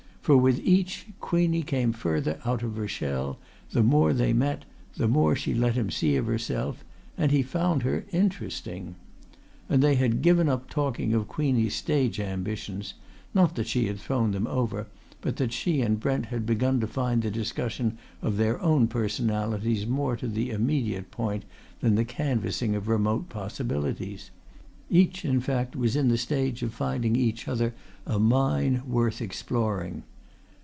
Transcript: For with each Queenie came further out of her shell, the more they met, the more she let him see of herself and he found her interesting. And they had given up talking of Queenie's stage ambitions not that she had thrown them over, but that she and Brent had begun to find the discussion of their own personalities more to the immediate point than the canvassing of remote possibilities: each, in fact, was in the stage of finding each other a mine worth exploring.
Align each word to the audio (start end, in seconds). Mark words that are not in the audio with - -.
For 0.23 0.37
with 0.37 0.59
each 0.59 1.07
Queenie 1.19 1.63
came 1.63 1.93
further 1.93 2.39
out 2.45 2.61
of 2.61 2.75
her 2.75 2.87
shell, 2.87 3.39
the 3.71 3.81
more 3.81 4.13
they 4.13 4.33
met, 4.33 4.65
the 4.95 5.07
more 5.07 5.35
she 5.35 5.55
let 5.55 5.73
him 5.73 5.89
see 5.89 6.15
of 6.15 6.27
herself 6.27 6.85
and 7.17 7.31
he 7.31 7.41
found 7.41 7.81
her 7.81 8.05
interesting. 8.11 8.93
And 9.67 9.81
they 9.81 9.95
had 9.95 10.21
given 10.21 10.47
up 10.47 10.69
talking 10.69 11.15
of 11.15 11.27
Queenie's 11.27 11.73
stage 11.75 12.19
ambitions 12.19 12.93
not 13.33 13.55
that 13.55 13.65
she 13.65 13.87
had 13.87 13.99
thrown 13.99 14.29
them 14.29 14.45
over, 14.45 14.85
but 15.21 15.37
that 15.37 15.51
she 15.53 15.81
and 15.81 15.99
Brent 15.99 16.27
had 16.27 16.45
begun 16.45 16.79
to 16.81 16.87
find 16.87 17.23
the 17.23 17.31
discussion 17.31 17.97
of 18.21 18.37
their 18.37 18.61
own 18.61 18.87
personalities 18.87 19.87
more 19.87 20.15
to 20.17 20.27
the 20.27 20.51
immediate 20.51 21.09
point 21.09 21.45
than 21.79 21.95
the 21.95 22.05
canvassing 22.05 22.75
of 22.75 22.87
remote 22.87 23.27
possibilities: 23.27 24.29
each, 24.87 25.25
in 25.25 25.39
fact, 25.41 25.75
was 25.75 25.95
in 25.95 26.09
the 26.09 26.17
stage 26.17 26.61
of 26.61 26.75
finding 26.75 27.15
each 27.15 27.47
other 27.47 27.73
a 28.05 28.19
mine 28.19 28.83
worth 28.85 29.19
exploring. 29.19 30.03